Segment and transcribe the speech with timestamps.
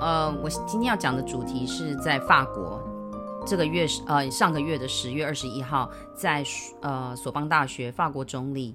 [0.00, 2.82] 呃，我今天要讲的主题是在法国，
[3.46, 6.42] 这个月是呃上个月的十月二十一号，在
[6.80, 8.74] 呃索邦大学，法国总理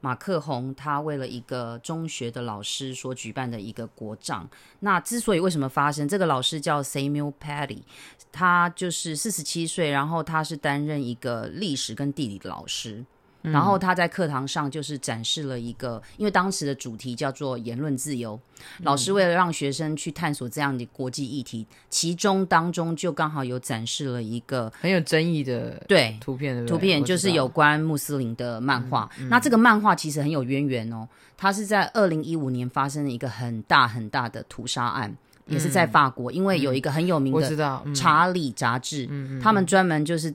[0.00, 4.48] 马克宏他为了一个中学的老师所举办的一个国葬。
[4.78, 7.82] 那之所以为什么发生，这个老师叫 Samuel Paddy，
[8.30, 13.04] 他就是四十七岁，然后他是担任一个历史跟地理的老师。
[13.44, 18.40] 然后他在课堂上就是展示了一个，因为当时的主题叫做言论自由，
[18.80, 29.10] 老师为了让学生去探索这样的国际议题，其中当中就刚好有展示了一个很有争议的对图片，对，图片就是有关穆斯林的漫画。
[29.28, 35.14] 那这个漫画其实很有渊源哦，它是在二零一五年发生了一个很大很大的屠杀案，
[35.46, 39.06] 也是在法国，因为有一个很有名的查理杂志，
[39.42, 40.34] 他们专门就是。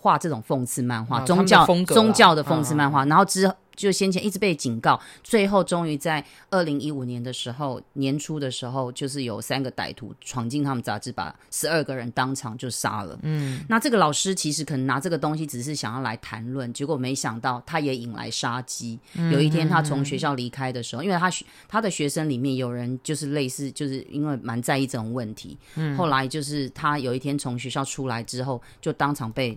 [0.00, 13.16] 画这种讽刺漫画，宗教宗教的讽刺漫画，然后之后就先前一直被警告，最后终于在二零一五年的时候年初的时候，就是有三个歹徒闯进他们杂志，把十二个人当场就杀了。
[13.22, 18.98] 嗯，那这个老师其实可能拿这个东西只是想要来谈论，结果没想到他也引来杀机。
[19.32, 25.56] 有一天他从学校离开的时候，因为他学他的学生里面有人就是类似，就是因为蛮在意这种问题。
[25.76, 29.56] 嗯，后来就是他有一天从学校出来之后，就当场被。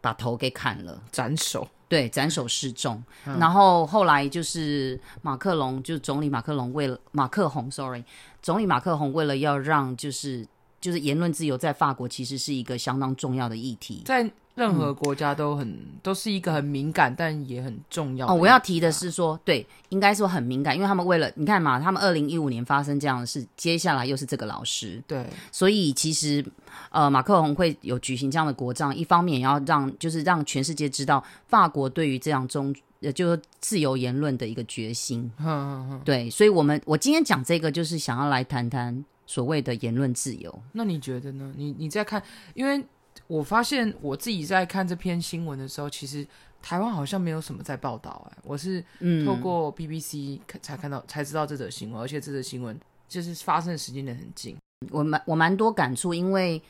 [0.00, 1.66] 把头给砍了，斩首。
[1.88, 3.02] 对，斩首示众。
[3.24, 8.04] 嗯、然后后来就是马克龙，就是总理马克龙为了马克宏，sorry，
[8.42, 10.46] 总理马克宏为了要让就是
[10.80, 14.30] 就是言论自由在法国其实是一个相当重要的议题，在。
[14.58, 18.32] 任何国家都很、嗯、都是一个很敏感，但也很重要的。
[18.32, 26.44] 哦，我要提的是说，对，应该说很敏感，因为他们为了你看嘛，他们二零一五年发生这样的事，接下来又是这个老师，对，所以其实
[26.90, 35.30] 呃，马克宏会有举行这样的国葬，一方面也要让就是让全世界知道法国对于这样中呃就是自由言论的一个决心。
[35.38, 40.62] 嗯嗯嗯，对，所以我们我今天讲这个就是想要来谈谈所谓的言论自由。
[40.72, 41.54] 那你觉得呢？
[41.56, 42.20] 你你在看，
[42.54, 42.84] 因为。
[43.28, 46.26] 我发现我自己在看这篇新闻的时候，其实
[46.60, 48.84] 台湾好像没有什么在报道哎、欸，我是
[49.24, 54.56] 透过 BBC 才看到才知道这则新闻，而且这则新闻就是发生的时间点很近。
[54.90, 56.60] 我蛮我蛮多感触，因为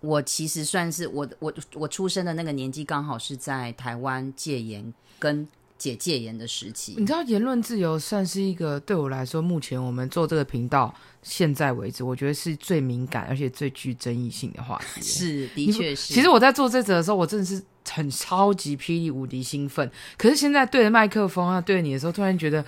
[0.00, 5.48] 我其实算是我我我出生的那个年纪，刚好是在台湾戒严跟。
[5.78, 15.00] 解戒严的时期，你知道言论自由算是一个对我来说，目前我们做这个频道现在为止，我觉得是最敏感而且最具争议性的话题。
[15.06, 16.12] 是，的确是。
[16.12, 19.88] 其实我在做这则的时候，我真的是很超级霹雳无敌兴奋。
[20.16, 22.64] 可是现在对着麦克风啊，对着你的时候，突然觉得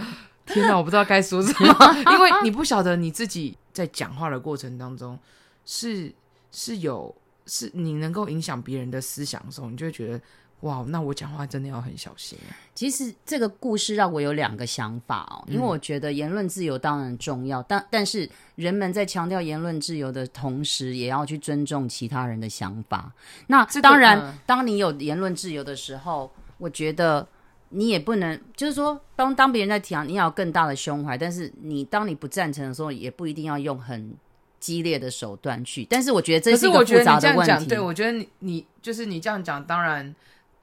[0.47, 1.75] 天哪，我不知道该说什么，
[2.13, 5.19] 因为你不晓得你自己在讲话的过程当中
[5.67, 6.15] 是
[6.53, 7.13] 是有
[7.47, 10.21] 是你能够影响别人的思想的时候，你就会觉得。
[10.61, 12.39] 哇，那我讲话真的要很小心。
[12.75, 23.11] 其实这个故事让我有两个想法哦，因为我觉得言论自由当然重要，但但是人们在强调言论自由的同时，也要去尊重其他人的想法。
[23.47, 27.27] 那当然，当你有言论自由的时候，我觉得
[27.71, 31.17] 你也不能，就是说，当当别人在讲，你要有更大的胸怀。
[31.17, 34.15] 但是你当你不赞成的时候，也不一定要用很
[34.59, 35.87] 激烈的手段去。
[35.87, 37.67] 但是我觉得这是一个复杂的问题。
[37.67, 40.15] 对，我觉得你你就是你这样讲，当然。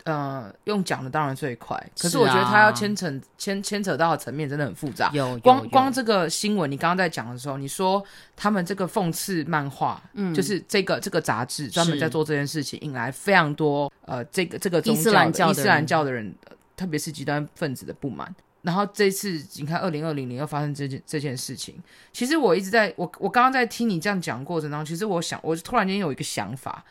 [0.07, 5.11] 呃，用讲的当然最快，可是我觉得他要牵扯牵牵扯到的层面真的很复杂。
[5.13, 8.01] 有，有光光这个新闻，你刚刚在讲的时候，你说
[8.35, 16.33] 他们这个讽刺漫画，嗯，就是这个这个杂志专门在做这件事情，引来非常多呃，这个这个伊斯兰教伊斯兰教的人，
[16.77, 18.33] 特别是极端分子的不满。
[18.61, 21.75] 然后这次你看，二零二零年又发生这件这件事情，
[22.13, 26.85] 其实我一直在我我刚刚在听你这样讲过程当中，其实我想，我突然间有一个想法，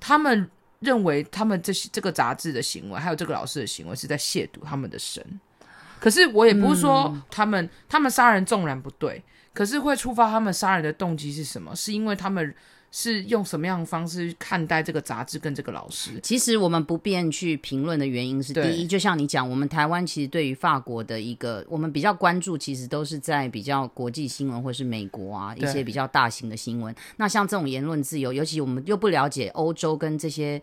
[0.00, 0.50] 他们。
[0.84, 5.24] 认为他们这些这个杂志的行为，还有这个老师的行为，是在亵渎他们的神。
[5.98, 9.22] 可是我也不是说他们、嗯、他们杀人纵然不对，
[9.52, 11.74] 可是会触发他们杀人的动机是什么？
[11.74, 12.54] 是因为他们。
[12.96, 16.12] 是用什么样的方式看待这个杂志跟这个老师？
[16.22, 26.94] 其实我们不便去评论的原因是，第一，就像你讲，我们台湾其实对于法国的一个，我们比较关注，其实都是在比较国际新闻或是美国啊一些比较大型的新闻。
[27.16, 30.62] 那像这种言论自由，尤其我们又不了解欧洲跟这些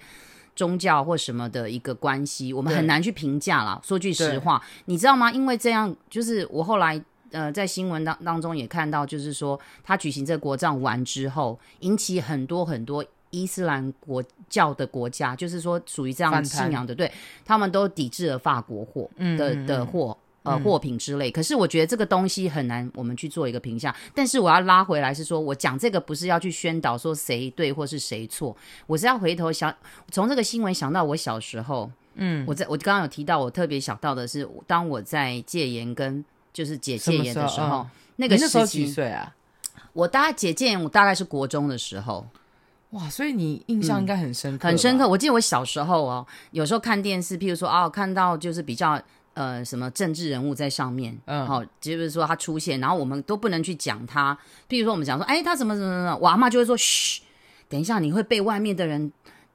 [0.56, 3.82] 宗教或什么的一个关系，我们很难去评价啦。
[3.84, 5.30] 说句实话，你知道吗？
[5.34, 7.04] 因为这样，就是我后来。
[7.32, 17.12] 呃，在新闻当当中也看到，就是说他举行这个国葬完之后，引起很多很多伊斯兰国教的国家，就是说属于这样信仰的，对，
[17.46, 21.32] 他们都抵制了法国货的的货呃货品之类。
[21.32, 23.96] 可是我觉得这个东西很难我们去做一个评价。
[24.14, 28.54] 但是我要拉回来是说，我讲这个不是要去宣导说谁对或是谁错，
[28.86, 29.74] 我是要回头想
[30.12, 39.36] 从这个新闻想到我小时候，嗯，我在我刚刚有提到，我特别想到的是，当我在戒严跟就是解戒严的时候，时候哦、那个时候几岁啊？
[39.94, 42.26] 我大概姐戒严，我大概是国中的时候。
[42.92, 45.08] 哇，所以你印象应该很深刻，嗯，很深刻。
[45.08, 49.02] 我记得我小时候哦，有时候看电视，譬如说哦，看到就是比较
[49.34, 54.38] 呃什么政治人物在上面，嗯，好，就是说他出现，然后我们都不能去讲他。
[54.68, 57.22] 譬如说我们讲说，哎，他怎么怎么怎么，我阿妈就会说，嘘，
[57.70, 59.10] 等一下你会被外面的人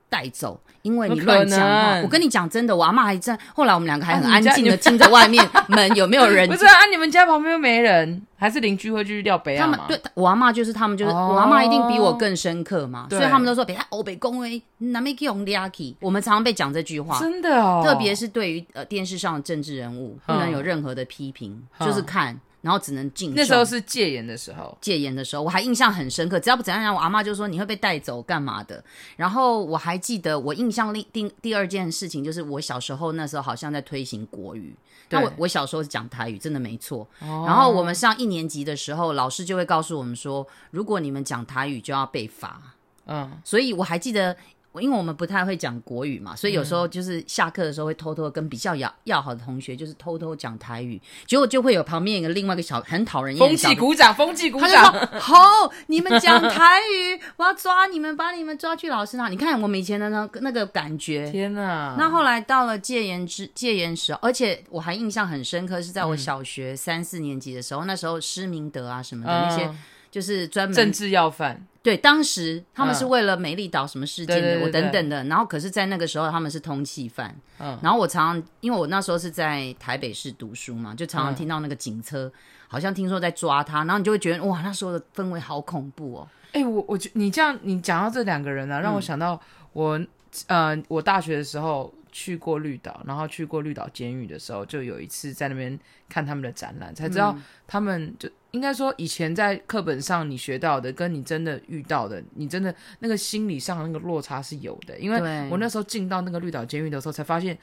[0.09, 0.61] 带走。
[0.83, 3.37] 因为你乱讲话，我跟你讲真的，我阿妈还在。
[3.53, 6.47] 后来我们两个还很安静的听着外面门有没有人。
[6.49, 9.65] 不是啊，你们家旁边又没人，还是邻居会去撂杯啊？
[9.65, 15.97] 他们对我阿妈就是他们就是、哦、我阿妈一定比我更深刻嘛，所以他们都说别他欧北恭维，那没给我们压起。
[16.01, 17.83] 我们常常被讲这句话，真的哦。
[17.85, 22.39] 特别是对于呃电视上的政治人物，不能有任何的批评，嗯、就是看。
[22.67, 23.33] 然后只能进。
[23.33, 26.41] 那时候是戒严的时候，戒严的时候我还印象很深刻。
[26.41, 28.83] 只要不怎样讲，我阿妈就说你会被带走干嘛的。
[29.15, 34.75] 然后我还记得，我印象第第第二件事情就是我小时候那时候好像在推行国语。
[35.11, 37.07] 那我我小时候是讲台语，真的没错。
[37.21, 37.45] 哦。
[37.47, 42.61] 然后我们上一年级的时候，老师就会告诉我们说，如果你们讲台语就要被罚。
[43.07, 43.41] 嗯。
[43.45, 44.37] 所以我还记得。
[44.81, 59.29] 因为我们不太会讲国语嘛，所以有时候就是下课的时候会偷偷跟比较要要好的同学，就是偷偷讲台语，结果就会有旁边一个另外一个小很讨人厌风纪鼓掌，风纪鼓掌，好，你们讲台语，我要抓你们，把你们抓去老师那。
[59.29, 61.97] 你看我们以前的那那个感觉，天哪！
[61.99, 69.71] 那后来到了戒严之戒严时，而且我还印象很深刻，是在我小学三四年级的时候，嗯、那时候施明德啊什么的、嗯、那些。
[70.09, 82.33] 就是专门政治要犯，对，当时他们是为了美丽岛什么事件的，我等等的，然后可是，在那个时候他们是通缉犯，嗯，然后我常常，因为我那时候是在台北市读书嘛，就常常听到那个警车，嗯、
[82.67, 86.29] 好像听说在抓他，然后你就会觉得哇，那时候的氛围好恐怖哦。
[86.51, 89.41] 哎、欸，我我觉你这样，你讲到这两个人啊，让我想到
[89.73, 90.09] 我，嗯、
[90.49, 91.95] 呃，我大学的时候。
[92.13, 95.79] 去过绿岛，然后去过绿岛监狱的时候，就有一次在那边
[96.09, 97.37] 看他们的展览，才知道
[97.67, 104.99] 他们就应该说以前在课本上你学到的，跟你真的遇到的，你真的那个心理上的那个落差是有的。
[104.99, 105.19] 因为
[105.51, 107.57] 我那时候进到那个绿岛监狱的时候，才发现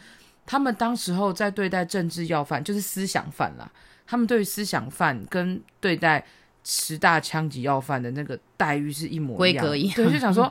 [0.45, 3.69] 他们当时候在对待政治要犯，就是思想犯啦，
[4.05, 6.23] 他们对于思想犯跟对待
[6.63, 10.49] 十大枪击要犯的那个待遇是一模一样，规格一样，对，就想说。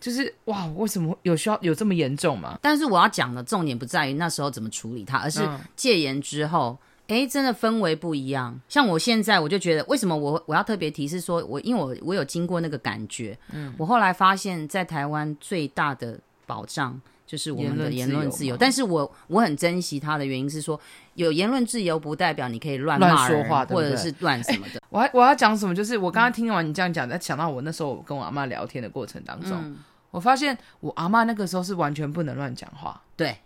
[0.00, 2.58] 就是哇，为什么有需要有这么严重吗？
[2.60, 5.40] 但是我要讲的重点不在于那时候怎么处理他，而是
[5.76, 6.78] 戒严之后，
[7.08, 8.58] 哎、嗯，真的氛围不一样。
[8.68, 18.56] 像我现在，我就觉得，为什么我我要特别提示说，我因为我我有经过那个感觉，嗯，我后来发现，在台湾最大的保障就是我们的言论自由。
[18.56, 20.78] 但是我我很珍惜它的原因是说，
[21.14, 22.98] 有言论自由不代表你可以乱
[23.28, 24.80] 说话，或者是乱什么的。
[24.90, 25.74] 我还我要讲什么？
[25.74, 29.52] 就是我刚刚听完你这样讲，才、嗯、想到我那时候跟我阿妈聊天的过程当中。
[29.52, 29.76] 嗯
[30.14, 33.36] 我发现我阿妈那个时候是完全不能乱讲话，对。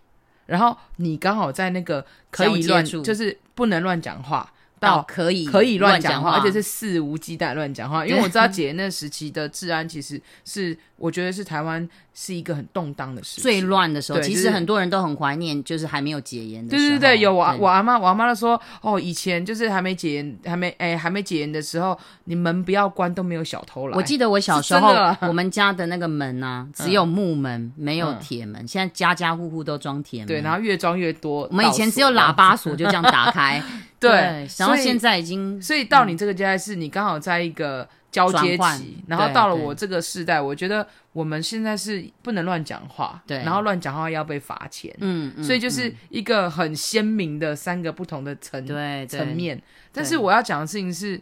[0.45, 4.49] 然后你刚好在那个可以乱，就是不能乱讲话。
[4.79, 8.07] 到可以可以乱讲话，而且是肆无忌惮乱讲话。
[8.07, 14.19] 因为我知道姐那时期的治安其实是，我觉得是台湾是一个很动荡的时期，最乱的时候。
[14.19, 16.89] 其实很多人都很怀念，就是还没有解严的时候。
[16.89, 23.97] 对对对，有我我阿妈，我阿妈都说，哦，以前就是还没解严，还没哎还没解严的时候，你门不要关都没有小偷来。
[23.97, 28.67] 我记得我小时候，我们家的那个门啊， 只有木门，没有铁门。
[28.67, 31.47] 现在家家户户都装铁门，对，然后越装越多。
[31.49, 33.63] 我们以前只有喇叭锁，就这样打开。
[33.99, 49.61] 对，然后现在已经，所以到你这个阶段是你刚好在一个交接期，然后到了我这个世代，我觉得我们现在是不能乱讲话，对，然后乱讲话要被罚钱，嗯，所以就是一个很鲜明的三个不同的层对层面。
[49.91, 51.19] 但是我要讲的事情是，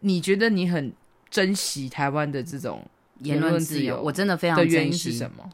[0.00, 0.92] 你觉得你很
[1.30, 2.86] 珍惜台湾的这种
[3.20, 4.72] 言论自由，我真的非常珍惜。
[4.74, 5.48] 的原因是什么？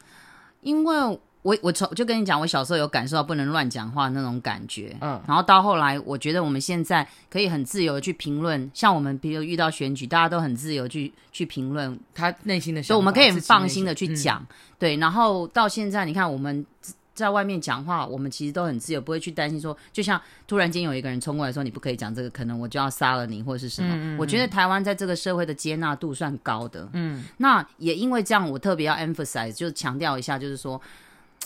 [0.63, 1.21] 因为。
[1.47, 14.97] 我我从就跟你讲，我小时候有感受到不能乱讲话那种感觉，嗯，然后到后来，我觉得我们现在可以很自由的去评论，像我们比如遇到选举，大家都很自由去去评论他内心的想法，所以我们可以很放心的去讲，嗯、对。
[14.97, 16.67] 然后到现在，你看我们
[17.15, 23.95] 在外面讲话，我们其实都很自由，不会去担心说，就像突然间有一个人冲过来说你不可以讲这个，可能我就要杀了你或者是什么。
[23.95, 30.83] 嗯嗯，我觉得台湾在这个社会的接纳度算高的，嗯，那也因为这样，我特别要 emphasize，就是强调一下，就是说。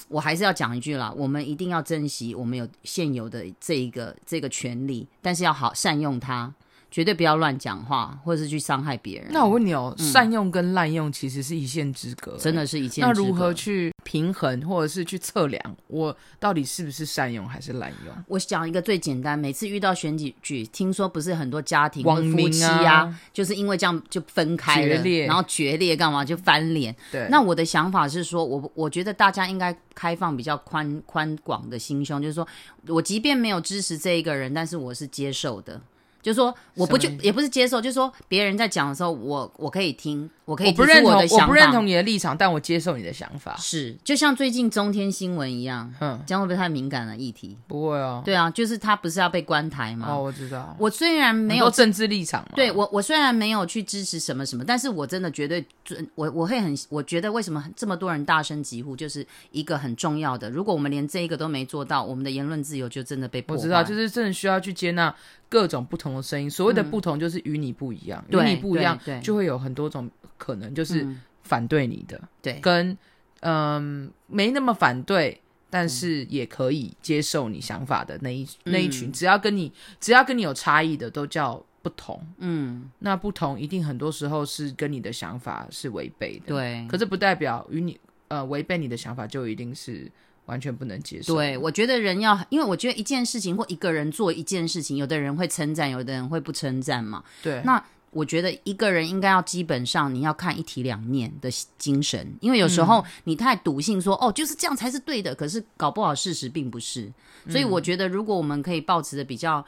[0.09, 6.52] 我还是要讲一句啦，我们一定要珍惜我们有现有的这一个这个权利，但是要好善用它。
[6.90, 9.28] 绝对不要乱讲话，或者是去伤害别人。
[9.30, 13.06] 那我问你哦，嗯、善用跟滥用其实是一线之隔，真的是一线之隔。
[13.06, 18.14] 那如何去平衡，或者是去测量，我到底是不是善用还是滥用？
[18.26, 26.94] 我讲一个最简单，每次遇到选举举，听说不是很多家庭夫妻啊，啊就是因为这样就分开了，然后决裂干嘛就翻脸。
[27.12, 32.47] 对，那我的想法是说，我我觉得大家应该开放比较宽宽广的心胸，就是说
[32.88, 35.80] 我即便没有支持这一个人，但是我是接受的。
[36.23, 43.57] 就是说我不就也不是接受，就是说别人在讲的时候，我我可以听，我可以不认同我，我不认同你的立场，但我接受你的想法。
[43.57, 47.57] 是，就像最近中天新闻一样，嗯，这样会不会太敏感了议题？
[47.69, 50.09] 不会啊，对啊，就是他不是要被关台吗？
[50.11, 50.75] 哦，我知道。
[50.76, 60.50] 我虽然没有政治立场，对我我虽然没有去支持什么什么，但是我真的绝对准我我会很，我觉得为什么这么多人大声疾呼，就是一个很重要的。
[60.50, 63.61] 如果我们连这一个都没做到，我们的言论自由就真的被破坏。
[63.61, 65.14] 我知道，就是真的需要去接纳。
[65.50, 70.09] 各种不同的声音，所谓的不同就是与你不一样，与、嗯、你不一样，就会有很多种
[70.40, 71.06] 可能，就是
[71.42, 72.99] 反对你的，对、嗯，跟
[73.40, 79.70] 嗯、呃、没那么反对，但是也可以接受你想法的那一、嗯、那一群，只要跟你
[80.00, 82.18] 只要跟你有差异的，都叫不同。
[82.38, 90.11] 嗯，那不同一定很多时候是跟你的想法是违背的，对，可是不代表与你呃违背你的想法就一定是。
[90.47, 91.37] 完全不能接受。
[91.37, 97.23] 对，我觉得人要，因为我觉得一件事情或一个人做一件事情，有的人会称赞，有的人会不称赞嘛。
[97.40, 97.62] 对。
[97.64, 97.80] 那
[98.11, 101.49] 我觉得一个人应该要基本上你要看一体两面的
[101.79, 107.11] 精神，因为有时候你太笃信说、嗯、哦就是这样才是对的，可是搞不好事实并不是。
[107.49, 109.64] 所以我觉得如果我们可以保持的比较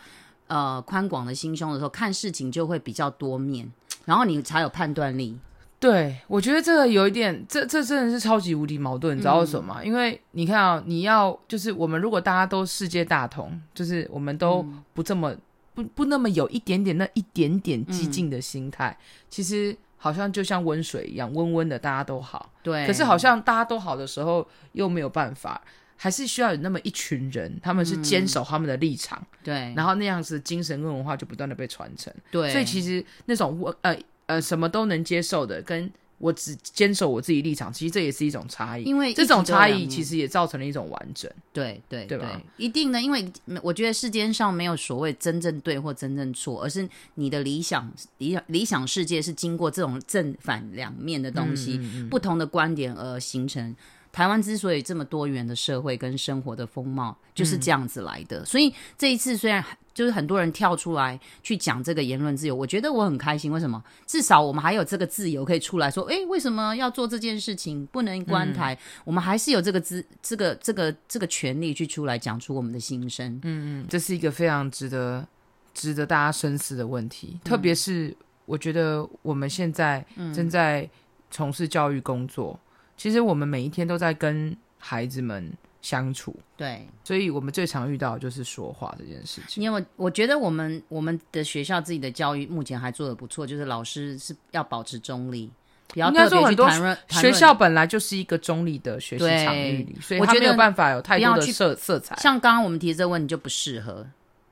[0.48, 3.70] 呃宽广的心胸的时候，看事情就会比较多面，
[4.04, 5.38] 然后你才有判断力。
[5.78, 9.80] 对，我觉得这个有一点，这这真的是超级无敌矛盾，你知道为什么吗？
[9.80, 15.40] 嗯、因为你看啊、哦，你要就是我们如果大家都世界大同，就是我们都不这么、嗯、
[15.74, 22.52] 不不那么有一点点那一点点激进的心态，嗯、其实好像就像温水一样温温的，大家都好。
[22.62, 22.86] 对。
[22.86, 25.60] 可是好像大家都好的时候又没有办法，
[25.96, 29.24] 还是需要有那么一群人，他们是坚守他们的立场。
[29.42, 29.74] 对、嗯。
[29.74, 32.12] 然后那样子精神跟文化就不断的被传承。
[32.30, 32.50] 对。
[32.50, 33.96] 所以其实那种温呃。
[34.26, 35.90] 呃，什么都能接受的，跟
[36.22, 38.84] 我只坚守我自己立场，其实这也是一种差异。
[38.84, 41.28] 因为这种差异其实也造成了一种完整。
[41.52, 42.20] 对对对
[42.56, 43.28] 一定的，因为
[43.60, 53.74] 我觉得世间上没有所谓真正对或真正错，而是你的理想理想理想世界是经过这种正反两面的东西，嗯嗯嗯不同的观点而形成。
[54.12, 58.40] 台湾之所以这么多元的社会跟生活的风貌，就是这样子来的。
[58.40, 59.64] 嗯、所以这一次虽然
[59.94, 63.50] 就是很多人跳出来去讲这个言论自由，我觉得我很开心。
[63.50, 63.82] 为什么？
[64.06, 67.86] 至少我们还有这个自由可以出来说，诶，为什么要做这件事情？
[67.86, 73.40] 不能关台，嗯、我们还是有这个资这个这个这个权利去出来讲出我们的心声。
[73.44, 75.26] 嗯嗯，这是一个非常值得
[75.72, 77.30] 值得大家深思的问题。
[77.32, 78.14] 嗯、特别是
[78.44, 80.04] 我觉得我们现在
[80.34, 80.86] 正在
[81.30, 82.60] 从事教育工作。
[83.02, 89.60] 其实我们每一天都在跟孩子们相处，对，所以我们最常遇到的就是说话这件事情。
[89.60, 95.50] 因为我觉得我们我们的学校自己的教育目前还做得不错，就是老师是要保持中立，
[95.88, 96.96] 不要特别去谈论。
[97.08, 102.14] 学校本来就是一个中立的学习场域里，所以他没有办法有太多的色色彩。
[102.20, 104.06] 像刚刚我们提这个问题就不适合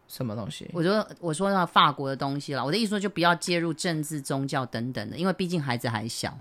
[0.09, 0.69] 什么东西？
[0.73, 6.37] 我说我说到法国的东西了，我的意思说就不要介入政治、宗教等等的，因为毕竟孩子还小。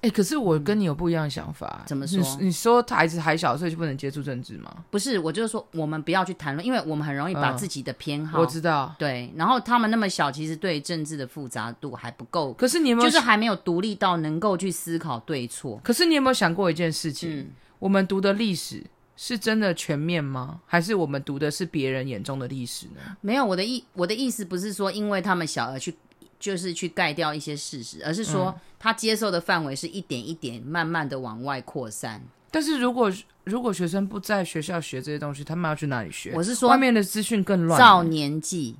[0.00, 1.82] 哎、欸，可是我跟你有不一样的想法。
[1.84, 2.20] 怎么说？
[2.38, 4.84] 你，你说孩子还小，所以就不能接触政治吗？
[4.90, 8.38] 不是，我就是说，我们不要去谈论，因为我们很容易把自己的偏好。
[8.38, 8.94] 嗯、我知道。
[8.96, 12.52] 对，然后他们那么小，其实对政治的复杂度还不够。
[12.52, 15.80] 可是你有没有，就是还没有独立到能够去思考对错。
[15.82, 17.40] 可是你有没有想过一件事情？
[17.40, 17.50] 嗯、
[17.80, 18.84] 我们读的历史
[19.16, 20.60] 是真的全面吗？
[20.64, 23.00] 还是我们读的是别人眼中的历史呢？
[23.20, 25.92] 没有，我的意我的意思不是说，因为他们小而去。
[26.38, 32.22] 就是去盖掉一些事实，而是说他接受的范围是一点一点慢慢的往外扩散。
[32.50, 33.12] 但是如果
[33.44, 36.32] 如果学生不在学校学这些东西，他们要去哪里学？
[36.34, 37.78] 我是说，外面的资讯更乱。
[37.78, 38.76] 照年纪，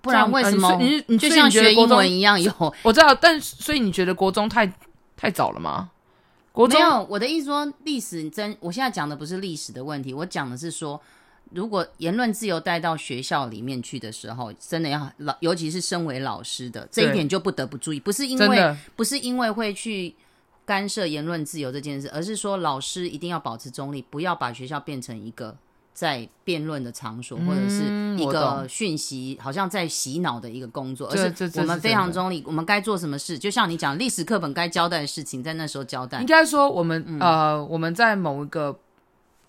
[0.00, 0.68] 不然为什么？
[0.68, 2.52] 呃、你你就像学英文一样有？
[2.82, 4.72] 我知道，但所以你觉得国中太
[5.16, 5.90] 太早了吗？
[6.52, 11.00] 国中没有，我的意思说历史真，我现在讲的不是历史的问题，我讲的是说。
[11.52, 20.14] 如果言论自由带到学校里面去的时候，真的要老，尤其是身为老师的这一点就不得不注意，不是因为不是因为会去
[20.64, 25.56] 干涉言论自由这件事，而是说老师一定要保持中立，不要把学校变成一个
[25.92, 27.84] 在辩论的场所，或者是
[28.18, 36.18] 一个讯息好像在洗脑的一个工作，而是我们非常中立，我们该做什么事，就像你讲历史课本该交代的事情，在那时候交代。
[36.18, 38.76] 应该说，我们、嗯、呃，我们在某一个。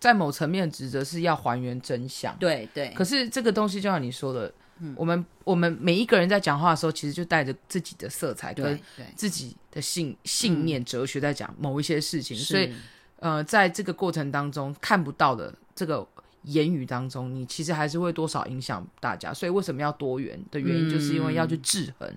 [0.06, 2.90] 在某层面职责是要还原真相，对对。
[2.90, 8.80] 可是这个东西就像你说的，嗯、我们我们每一个人在讲话的时候，其实就带着自己的色彩跟
[9.16, 12.38] 自己的信信念、哲学在讲某一些事情。
[12.38, 12.72] 所以，
[13.20, 16.08] 呃，在这个过程当中看不到的这个
[16.44, 19.34] 言语当中，你其实还是会多少影响大家。
[19.34, 22.08] 所以为什么要多元的原因，就是因为要去制衡。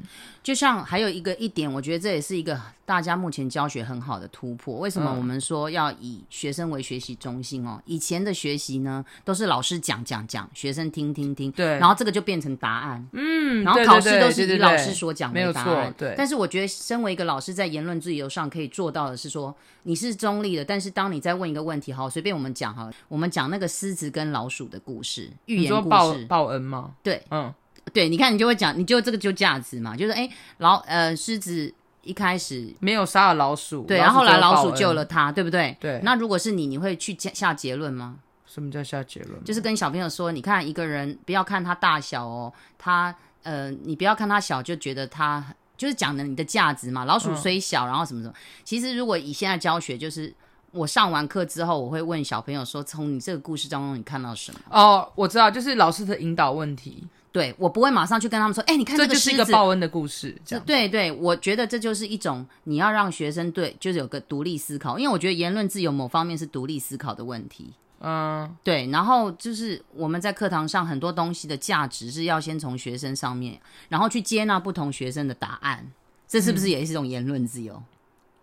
[0.43, 4.79] 就像还有一个一点，我觉得这也是一个大家目前教学很好的突破。
[4.79, 7.75] 为什么我们说要以学生为学习中心哦？
[7.77, 16.15] 嗯、以前的学习呢，都是老师讲讲讲，学生听听听，对，然后这个就变成答案，嗯，然后考试都是以老师所讲为答案，对。
[16.17, 26.93] 但是我觉得，身为一个老师，在言论自由上可以做到的是说，你是中立的，但是当你在问一个问题，好，随便我们讲哈，我们讲那个狮子跟老鼠的故事，寓言故事，报恩吗？
[27.03, 27.53] 对，嗯，
[27.93, 30.27] 对，你看，你就会讲，你就这个就价值嘛，就是哎，
[30.57, 31.75] 老呃狮子。
[32.09, 35.77] 一开始没有杀了老鼠，对，然后后来老鼠救了他，对不对？
[35.79, 36.01] 对。
[36.03, 38.17] 那如果是你，你会去下结论吗？
[38.47, 39.45] 什么叫下结论？
[39.45, 45.45] 就是跟小朋友说，你看一个人，不要看他大小哦，他呃，你不要看他小就觉得他
[45.77, 47.05] 就是讲的你的价值嘛。
[47.05, 48.35] 老鼠虽小，嗯、然后什么什么。
[48.65, 50.33] 其实如果以现在教学，就是
[50.71, 54.61] 我上完课之后，我会问小朋友说，从你这个故事当中，你看到什么？
[54.71, 57.07] 哦，我知道，就是老师的引导问题。
[57.31, 60.35] 对，我不会马上去跟他们说，哎，你看这个狮子，这就是一个报恩的故事。
[60.45, 67.73] 这样对对，我觉得这就是一种你要让学生对，就是有个独立思考，因为我觉得言论自由某方面是独立思考的问题。
[68.01, 68.89] 嗯，对。
[68.91, 75.91] 然后就是我们在课堂上很多东西的价值是要先从学生上面，然后去接纳不同学生的答案，
[76.27, 77.75] 这是不是也是一种言论自由？
[77.75, 77.85] 嗯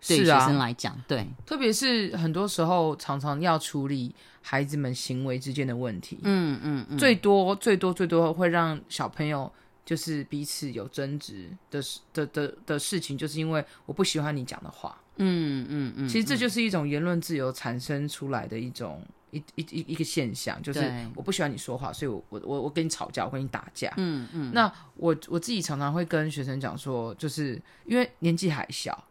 [0.06, 6.98] 对学生来讲，对，特别是很多时候常常要处理孩子们行为之间的问题，嗯嗯，嗯。
[6.98, 9.50] 最多最多最多会让小朋友
[9.84, 11.80] 就是彼此有争执的
[12.12, 20.80] 的的的，的事情，就是因为我不喜欢你讲的话，嗯嗯嗯，其实这就是一种言论自由产生出来的一种一一一一个现象，就是
[21.16, 29.02] 我不喜欢你说话，所以我我我我跟你吵架，我跟你打架，嗯嗯，那我我自己常常会跟学生讲说，就是因为年纪还小。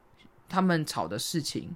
[0.48, 1.75] 他们吵的事情，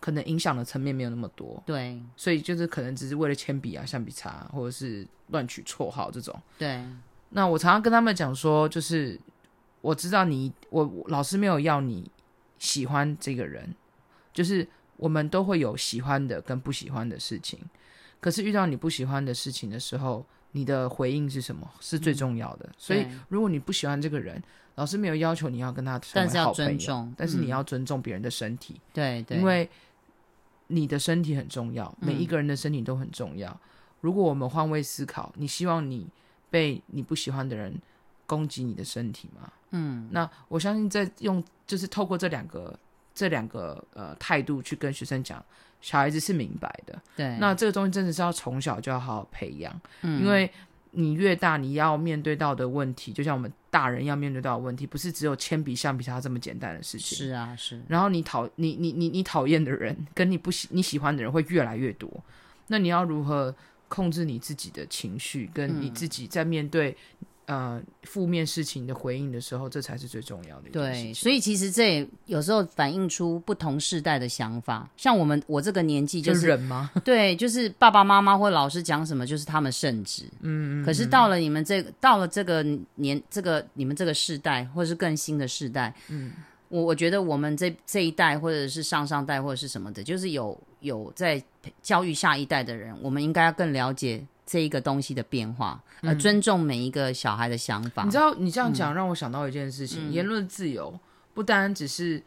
[0.00, 6.34] 可能影响的层面没有那么多，对，所以就是可能只是为了铅笔啊、橡皮擦，或者是乱取绰号这种。
[6.58, 6.82] 对，
[7.30, 9.18] 那我常常跟他们讲说，就是
[9.80, 12.10] 我知道你，我，我老师没有要你
[12.58, 13.74] 喜欢这个人，
[14.32, 17.58] 就是我们都会有喜欢的跟不喜欢的事情，
[18.20, 22.66] 可是遇到你不喜欢的事情的时候，你的回应是什么是最重要的。
[22.66, 24.42] 嗯、所以如果你不喜欢这个人。
[24.80, 29.68] 老师没有要求你要跟他成为好朋友，但是要尊重，但是你要尊重别人的身体，嗯、对对，因为
[30.68, 33.50] 你的身体很重要，每一个人的身体都很重要。
[33.50, 33.58] 嗯、
[34.00, 36.08] 如果我们换位思考，你希望你
[36.48, 37.78] 被你不喜欢的人
[38.24, 39.52] 攻击你的身体吗？
[39.72, 42.74] 嗯，那我相信在用就是透过这两个
[43.14, 45.44] 这两个呃态度去跟学生讲，
[45.82, 46.98] 小孩子是明白的。
[47.14, 50.50] 对，那这个东西真的是要从小就要好好培养，嗯，因为。
[50.92, 57.16] 你越大，你要面对到的问题，就像我们大人要面对到的问题，不是只有铅笔、橡皮擦这么简单的事情。
[57.16, 57.80] 是啊，是。
[57.88, 62.10] 然后你讨你你你你讨厌的人，跟你不喜你喜欢的人会越来越多。
[62.66, 63.54] 那你要如何
[63.88, 66.96] 控制你自己的情绪，跟你自己在面对？
[67.46, 70.70] 嗯呃，负面事情的回应的时候，这才是最重要的。
[70.70, 74.88] 对，所以其实这也有时候反映出不同世代的想法。
[74.96, 76.88] 像我们，我这个年纪就是，就忍吗？
[77.04, 80.24] 对，就是爸爸妈妈或老师讲什么，就是他们圣旨。
[80.42, 80.84] 嗯，嗯，嗯。
[80.84, 86.32] 可是到了你们这个，到了这个年，这个你们这个世代，或是更新的世代，嗯，
[86.68, 91.42] 我我觉得我们这这一代，或者是上上代，或者是什么的，就是有有在
[91.82, 94.24] 教育下一代的人，我们应该要更了解。
[94.50, 98.02] 这一个东西的变化，呃，尊重每一个小孩的想法。
[98.02, 100.98] 嗯、你知道，你这样讲让我想到一件事情：嗯、言论自由
[101.32, 102.20] 不单只是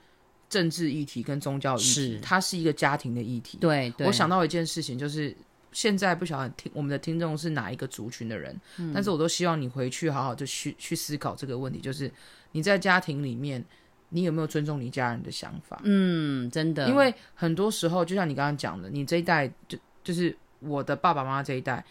[0.48, 3.58] 政治议题跟宗教议题，是它是一个家庭的议题。
[3.58, 5.36] 对，对，我想到一件事情，就是
[5.74, 12.10] 现在不晓得听我们的听众是哪一个族群的人，嗯、但是我都希望你回去好好就去去思考这个问题，就是
[12.54, 13.62] 你在家庭里面，
[14.08, 15.82] 你有没有尊重你家人的想法？
[15.84, 21.84] 嗯，真的，因为很多时候，就像你刚刚讲的，你这一代就就是我的爸爸妈妈这一代。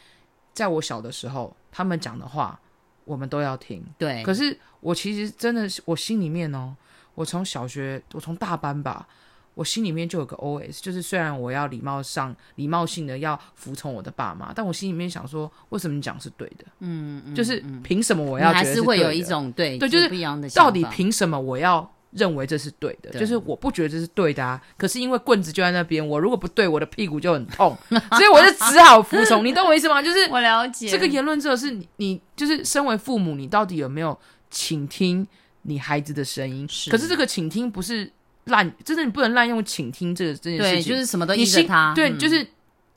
[0.53, 2.59] 在我小的时候，他们讲的话，
[3.05, 3.85] 我们都要听。
[3.99, 4.23] 对。
[4.23, 6.75] 可是我其实真的是，我心里面哦，
[7.15, 9.07] 我从小学，我从大班吧，
[9.55, 16.65] 我心里面就有个 OS，就是虽然我要礼貌上、礼貌性的要服从我的爸妈，但我心里面想说，为什么你讲是对的？
[16.81, 18.71] 嗯，嗯，就是凭什么我要觉得是？
[18.71, 20.49] 还是会有一种对对，就是不一样的。
[20.51, 21.91] 到底凭什么我要？
[22.13, 24.61] 认为这是对的，对就是我不觉得这是对的啊。
[24.77, 29.45] 可是因为棍子就在那边，我如果不对，我的屁股就很痛， 所以我就只好服从。
[29.45, 30.03] 你懂我意思吗？
[30.03, 34.19] 就是 我了解这个言论，这是你，你就是身为父母，你到底有没有
[34.51, 35.27] 倾听
[35.63, 36.67] 你孩子的声音？
[36.69, 36.91] 是。
[36.91, 38.11] 可是这个倾听不是
[38.45, 40.75] 滥，真的你不能滥用倾听这个这件事情。
[40.75, 41.95] 对，就是什么都依着他。
[41.95, 42.47] 对，就是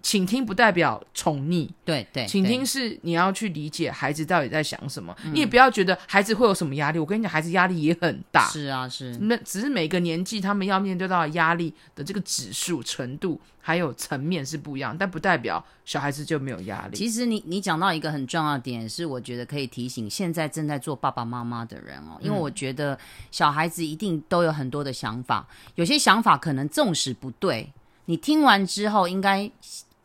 [0.06, 7.00] 倾听不代表宠溺，对对，倾听是你要去理解孩子到底在想什么，你也不要觉得孩子会有什么压力。
[7.00, 16.96] 我跟你讲，孩子压力也很大，是啊是，那只是每个年纪他们要面对到的压力的这个指数程度还有层面是不一样，但不代表小孩子就没有压力。
[16.96, 22.96] 其实你你讲到一个很重要的点，是我觉得可以提醒现在正在做爸爸妈妈的人哦，因为我觉得
[23.32, 27.74] 小孩子一定都有很多的想法，有些想法可能纵使不对，
[28.06, 29.50] 你听完之后应该。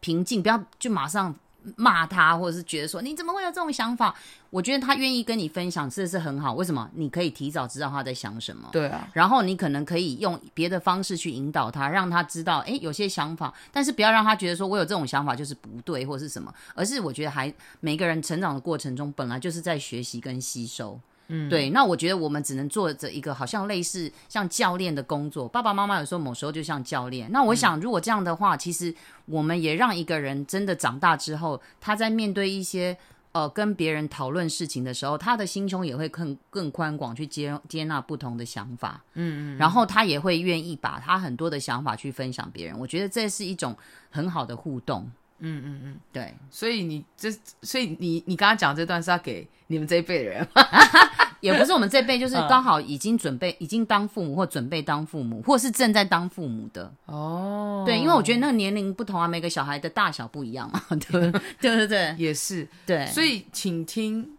[0.01, 1.35] 平静，不要就马上
[1.77, 4.15] 骂他，或者是觉得说你怎么会有这种想法？
[4.49, 6.55] 我觉得他愿意跟你分享，这是很好。
[6.55, 6.91] 为什么？
[6.95, 8.69] 你可以提早知道他在想什么。
[8.73, 9.09] 对啊。
[9.13, 16.53] 然后你可能可以用别的方式去引导他，让他知道，哎，有些想法，但是不要让他觉得说我有这种想法就是不对，或是什么。
[16.75, 20.99] 而是我觉得还每个人成长的过程中，本来就是在学习跟吸收。
[21.33, 25.49] 嗯，对，那我觉得我们只能做着一个好像类似像教练的工作。
[25.49, 27.31] 爸爸妈妈有时候某时候就像教练。
[27.31, 28.93] 那我想，如果这样的话，嗯、其实
[29.27, 32.97] 我们也让一个人真的长大之后，他在面对一些
[33.31, 39.01] 呃跟别人讨论事情的时候，他的心胸也会更更宽广，去接接纳不同的想法。
[39.15, 42.77] 嗯嗯，然后他也会愿意把他很多的想法去分享别人。
[42.77, 43.77] 我觉得这是一种
[44.11, 45.09] 很好的互动。
[45.41, 46.35] 嗯嗯嗯，对。
[46.51, 47.31] 所以你这，
[47.63, 50.47] 所以你你刚刚讲这段是要给你们这一辈的人。
[51.41, 56.93] 也不是我们这辈，就是刚好已经准备、已经当父母，或准备当父母，或是正在当父母的。
[57.07, 60.83] 哦，对，因为我觉得那个年龄不同啊，每个小孩的大小不一样嘛。
[61.11, 63.07] 对，对对对，也是对。
[63.07, 64.31] 所以，请听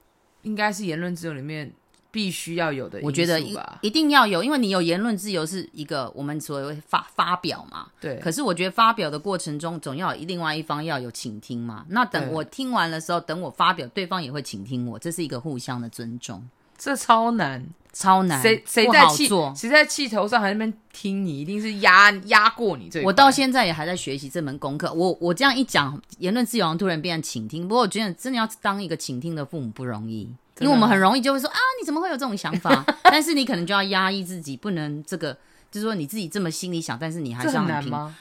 [0.44, 1.72] 应该是言论自由里面
[2.12, 7.88] 必须要有的，我觉得一一定要有，因为你有言论自由是一个我们所谓发发表嘛。
[8.00, 8.17] 对。
[8.19, 11.86] 可是我觉得发表的过程中，总要有另外一方要有倾听嘛。
[11.89, 16.43] 那等我听完的时候，等我发表，对方也会倾听我，这是一个互相的尊重。
[16.78, 18.41] 这超难，超难。
[18.41, 23.04] 谁谁在气谁在气头上，还在那边听你，一定是压压过你这。
[23.04, 24.91] 我到现在也还在学习这门功课。
[24.91, 27.67] 我我这样一讲，言论自由突然变成倾听。
[27.67, 30.28] 不过我觉得真的要当一个倾听的父母不容易，
[30.62, 32.86] 因为我们很容易就会说啊，你怎么会有这种想法？
[33.04, 35.34] 但是你可能就要压抑自己，不能这个，
[35.69, 38.13] 就是说你自己这么心里想，但是你还是要很平。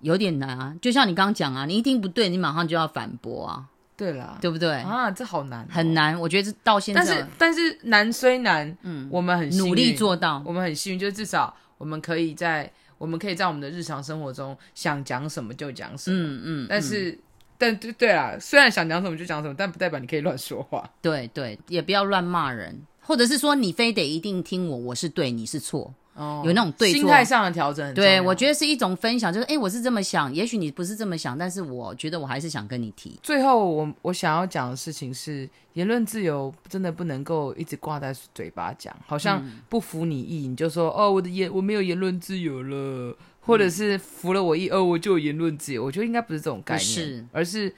[0.00, 3.64] 有点难啊，就像你刚刚讲啊，你一听不对，你马上就要反驳啊。
[3.96, 5.10] 对了，对不对啊？
[5.10, 6.16] 这好难，很难。
[6.20, 16.66] 我觉得这到现在，但是但是难虽难，嗯，我们很努力做到，我们很幸运，就是至少我们可以在我们可以在我们的日常生活中想讲什么就讲什么，嗯嗯。
[16.70, 17.18] 但是，
[17.58, 20.88] 但对对啊，虽然想讲什么就讲什么，但不代表你可以乱说话。
[21.02, 25.92] 对对，也不要乱骂人，或者是说你非得一定听我，我是对，你是错。
[26.14, 27.94] 哦，有那种对错，心态上的调整。
[27.94, 33.16] 对，我觉得是一种分享，就是哎，我是这么想，也许你不是这么想，但是我觉得我还是想跟你提。
[33.22, 43.16] 最后，我我想要讲的事情是，言论自由真的不能够一直挂在嘴巴讲，好像不服你意，你就说哦，我的言我没有言论自由了，
[43.48, 45.82] 或者是服了我一，哦，我就有言论自由。
[45.82, 47.74] 我觉得应该不是这种概念，是，而是。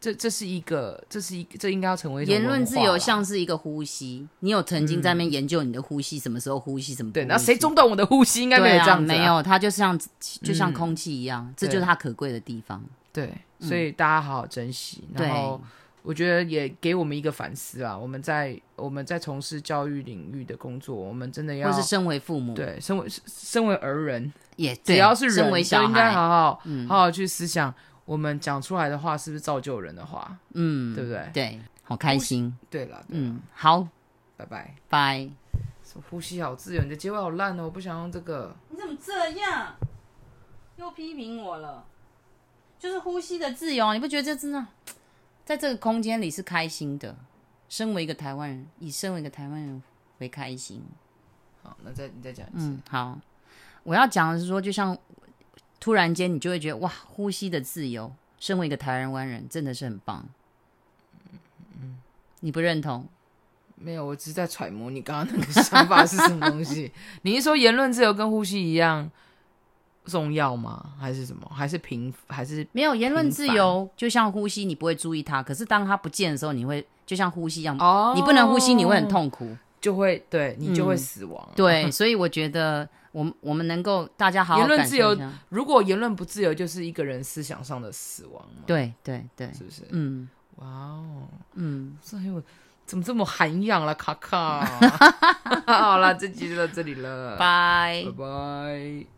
[0.00, 4.24] 这这是一个，这是一，这应该要成为言论自由，像是一个呼吸。
[4.38, 7.24] 你有曾经在那边研究你的呼吸，什么时候呼吸，什么对？
[7.24, 8.40] 那谁中断我的呼吸？
[8.40, 12.80] 应该没有这样子，没有，它就像就像空气一样，这就是它可贵的地方。
[13.12, 13.28] 对，
[13.58, 15.02] 所以大家好好珍惜。
[15.14, 15.60] 然后
[16.08, 27.74] 我觉得也给我们一个反思啊，我们在我们在从事教育领域的工作，我们真的要，或是身为父母，对，身为身为儿人，也只要是人，就应该好好好好去思想。
[28.06, 30.34] 我们讲出来的话是不是造就人的话？
[30.54, 31.30] 嗯，对不对？
[31.34, 32.56] 对，好开心。
[32.70, 33.86] 对了，嗯，好，
[34.38, 35.28] 拜拜，拜。
[36.08, 38.56] 呼吸好自由，你的结尾好烂哦，我不想用这个。
[38.70, 39.74] 你怎么这样？
[40.76, 41.84] 又批评我了？
[42.78, 44.66] 就是呼吸的自由，你不觉得这真的
[45.48, 47.16] 在这个空间里是开心的？
[47.70, 49.82] 身为一个台湾人，以身为一个台湾人
[50.18, 50.82] 为开心。
[51.62, 52.66] 好，那再你再讲一次。
[52.66, 53.18] 嗯，好，
[53.82, 54.94] 我要讲的是说，就像。
[55.80, 58.12] 突然间，你就会觉得哇，呼吸的自由。
[58.38, 60.28] 身为一个台湾人，真的是很棒。
[61.80, 61.96] 嗯，
[62.40, 63.06] 你不认同？
[63.76, 66.92] 没有，我只是在揣摩你刚刚那个想法是什么东西。
[67.22, 69.10] 你是说言论自由跟呼吸一样
[70.08, 70.84] 重要吗？
[70.98, 71.48] 还是什么？
[71.54, 72.12] 还是平？
[72.28, 73.88] 还是没有言论自由？
[73.96, 75.42] 就像呼吸，你不会注意它。
[75.42, 77.76] 可是当它不见的时候，你会就像呼吸一样。
[77.78, 81.46] 哦，你不能呼吸，你会很痛苦，就会对你就会死亡。
[81.50, 82.88] 嗯，对， 所以我觉得。
[83.10, 85.18] 我们我们能够大家好好言论自由，
[85.48, 88.62] 如果言论不自由，就是一个人思想上的死亡嘛。
[88.66, 89.82] 对对对，是不是？
[89.90, 92.40] 嗯，哇哦，嗯，所以我，
[92.84, 94.64] 怎么这么涵养了，卡卡？
[95.66, 99.17] 好了，这集就到这里了， 拜拜拜。